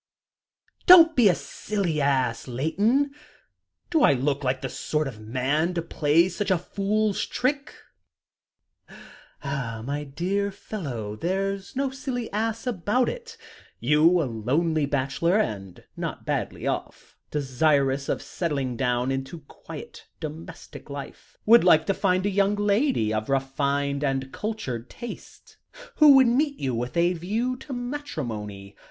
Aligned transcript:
"Don't 0.87 1.15
be 1.15 1.29
a 1.29 1.35
silly 1.35 2.01
ass, 2.01 2.47
Layton. 2.47 3.11
Do 3.91 4.01
I 4.01 4.13
look 4.13 4.41
the 4.59 4.67
sort 4.67 5.07
of 5.07 5.19
man 5.19 5.75
to 5.75 5.83
play 5.83 6.27
such 6.27 6.49
a 6.49 6.57
fool's 6.57 7.23
trick?" 7.23 7.75
"My 9.43 10.03
dear 10.11 10.49
fellow, 10.49 11.15
there's 11.15 11.75
no 11.75 11.91
silly 11.91 12.33
ass 12.33 12.65
about 12.65 13.09
it. 13.09 13.37
You, 13.79 14.19
a 14.23 14.25
lonely 14.25 14.87
bachelor, 14.87 15.37
and 15.37 15.83
not 15.95 16.25
badly 16.25 16.65
off 16.65 17.15
desirous 17.29 18.09
of 18.09 18.23
settling 18.23 18.75
down 18.75 19.11
into 19.11 19.41
quiet, 19.41 20.07
domestic 20.19 20.89
life, 20.89 21.37
would 21.45 21.63
like 21.63 21.85
to 21.85 21.93
find 21.93 22.25
a 22.25 22.29
young 22.31 22.55
lady 22.55 23.13
of 23.13 23.29
refined 23.29 24.03
and 24.03 24.33
cultured 24.33 24.89
tastes 24.89 25.57
who 25.97 26.15
would 26.15 26.25
meet 26.25 26.57
you 26.57 26.73
with 26.73 26.97
a 26.97 27.13
view 27.13 27.55
to 27.57 27.71
matrimony. 27.71 28.75